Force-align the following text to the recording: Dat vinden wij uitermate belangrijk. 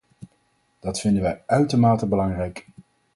Dat 0.79 0.99
vinden 0.99 1.21
wij 1.23 1.43
uitermate 1.45 2.05
belangrijk. 2.07 2.65